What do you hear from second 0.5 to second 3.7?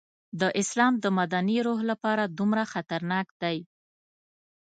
اسلام د مدني روح لپاره دومره خطرناک دی.